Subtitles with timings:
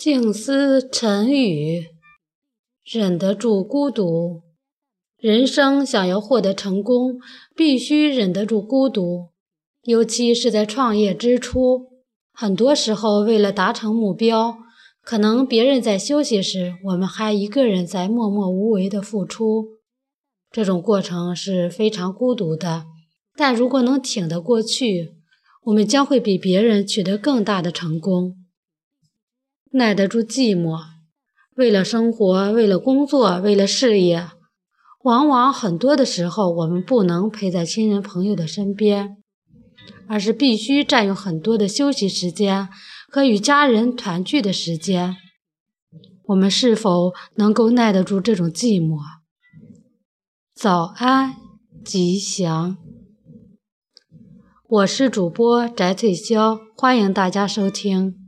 [0.00, 1.88] 静思沉语，
[2.82, 4.40] 忍得住孤独。
[5.18, 7.20] 人生想要获得成功，
[7.54, 9.28] 必须忍得住孤独，
[9.82, 11.88] 尤其是在创业之初。
[12.32, 14.56] 很多时候，为了达成目标，
[15.02, 19.66] 可能别人在休息时，我们还一个人在默默无为的付出。
[20.50, 22.86] 这种过程是非常孤独的。
[23.36, 25.16] 但如果能挺得过去，
[25.64, 28.36] 我们将会比别人取得更大的成功。
[29.72, 30.80] 耐得住寂寞，
[31.54, 34.28] 为了生活，为了工作，为了事业，
[35.04, 39.18] 往往很多的时候，我们不能陪在亲人朋友的身边，
[40.08, 42.68] 而是必须占用很多的休息时间
[43.08, 45.16] 和与家人团聚的时间。
[46.24, 48.98] 我们是否能够耐得住这种寂寞？
[50.52, 51.36] 早安，
[51.84, 52.76] 吉祥。
[54.68, 58.19] 我是主播翟翠潇，欢迎大家收听。